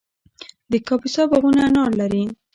د 0.71 0.73
کاپیسا 0.87 1.23
باغونه 1.31 1.61
انار 1.67 1.91
لري. 1.99 2.23